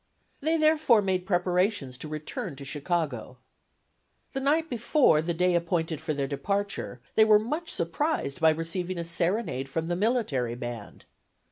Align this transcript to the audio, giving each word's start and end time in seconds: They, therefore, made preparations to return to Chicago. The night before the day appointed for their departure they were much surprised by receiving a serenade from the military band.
They, 0.39 0.57
therefore, 0.57 1.03
made 1.03 1.27
preparations 1.27 1.95
to 1.99 2.07
return 2.07 2.55
to 2.55 2.65
Chicago. 2.65 3.37
The 4.33 4.39
night 4.39 4.67
before 4.67 5.21
the 5.21 5.31
day 5.35 5.53
appointed 5.53 6.01
for 6.01 6.15
their 6.15 6.25
departure 6.25 6.99
they 7.13 7.23
were 7.23 7.37
much 7.37 7.71
surprised 7.71 8.41
by 8.41 8.49
receiving 8.49 8.97
a 8.97 9.03
serenade 9.05 9.69
from 9.69 9.89
the 9.89 9.95
military 9.95 10.55
band. 10.55 11.05